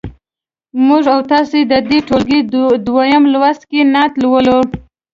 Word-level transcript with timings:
موږ 0.87 1.03
او 1.13 1.19
تاسو 1.31 1.57
د 1.71 1.73
دې 1.89 1.99
ټولګي 2.07 2.39
دویم 2.87 3.23
لوست 3.33 3.63
کې 3.69 3.81
نعت 3.93 4.13
لولو. 4.23 4.59